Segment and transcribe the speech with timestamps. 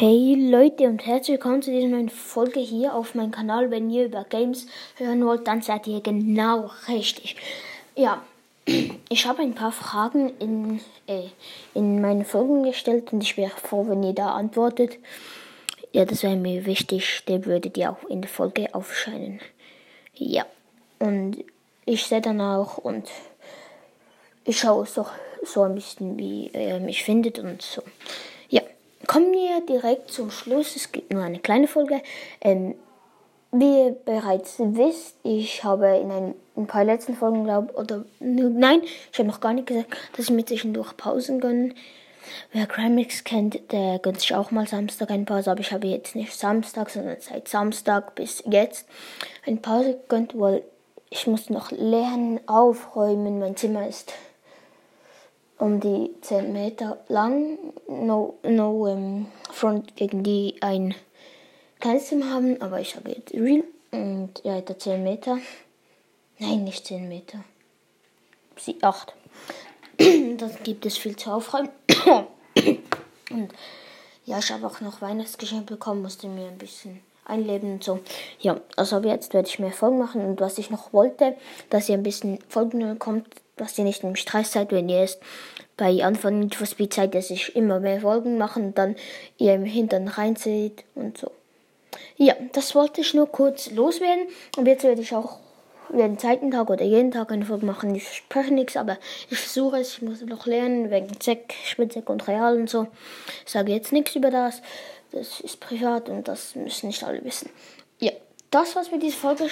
[0.00, 3.72] Hey Leute und herzlich willkommen zu dieser neuen Folge hier auf meinem Kanal.
[3.72, 7.34] Wenn ihr über Games hören wollt, dann seid ihr genau richtig.
[7.96, 8.22] Ja,
[9.08, 11.24] ich habe ein paar Fragen in, äh,
[11.74, 14.98] in meine Folgen gestellt und ich wäre froh, wenn ihr da antwortet.
[15.90, 17.24] Ja, das wäre mir wichtig.
[17.26, 19.40] Der würdet ihr auch in der Folge aufscheinen.
[20.14, 20.46] Ja,
[21.00, 21.44] und
[21.86, 23.10] ich sehe dann auch und
[24.44, 25.06] ich schaue so,
[25.42, 27.82] so ein bisschen, wie ihr mich findet und so.
[29.06, 30.76] Kommen wir direkt zum Schluss.
[30.76, 32.02] Es gibt nur eine kleine Folge.
[32.40, 32.74] Ähm,
[33.50, 38.82] wie ihr bereits wisst, ich habe in ein, ein paar letzten Folgen, glaube oder nein,
[38.82, 41.74] ich habe noch gar nicht gesagt, dass ich mir zwischendurch Pausen gönne.
[42.52, 46.14] Wer Crimix kennt, der gönnt sich auch mal Samstag eine Pause, aber ich habe jetzt
[46.14, 48.86] nicht Samstag, sondern seit Samstag bis jetzt
[49.46, 50.62] eine Pause gegönnt, weil
[51.08, 53.38] ich muss noch lernen, aufräumen.
[53.38, 54.12] Mein Zimmer ist
[55.58, 57.58] um die 10 Meter lang,
[57.88, 60.94] no, no ähm, Front gegen die ein
[61.80, 65.38] kleines haben, aber ich habe jetzt Real und ja, etwa 10 Meter.
[66.38, 67.42] Nein, nicht 10 Meter.
[68.56, 69.14] Sie 8.
[69.98, 71.70] Dann gibt es viel zu aufräumen.
[73.30, 73.48] und
[74.24, 78.00] ja, ich habe auch noch Weihnachtsgeschenk bekommen, musste mir ein bisschen einleben und so.
[78.40, 81.36] Ja, also jetzt werde ich mehr Folgen machen und was ich noch wollte,
[81.70, 83.26] dass ihr ein bisschen Folgen bekommt,
[83.58, 85.18] dass ihr nicht im Stress seid, wenn ihr es
[85.76, 88.96] bei Anfang Need for Speed seid, dass ich immer mehr Folgen machen und dann
[89.36, 91.30] ihr im Hintern reinseht und so.
[92.16, 94.26] Ja, das wollte ich nur kurz loswerden.
[94.56, 95.38] Und jetzt werde ich auch
[95.92, 97.94] jeden zweiten Tag oder jeden Tag eine Folge machen.
[97.94, 98.98] Ich spreche nichts, aber
[99.30, 99.94] ich versuche es.
[99.94, 102.88] Ich muss noch lernen wegen Zeck, Spitzek und Real und so.
[103.46, 104.60] Ich sage jetzt nichts über das.
[105.12, 107.48] Das ist privat und das müssen nicht alle wissen.
[107.98, 108.12] Ja,
[108.50, 109.48] das war's mit dieser Folge.